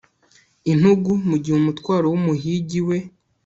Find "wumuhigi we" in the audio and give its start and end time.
2.13-2.97